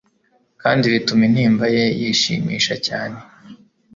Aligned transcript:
kandi 0.61 0.85
bituma 0.93 1.21
intimba 1.29 1.65
ye 1.75 1.85
yishimisha 2.01 2.73
cyane 2.87 3.19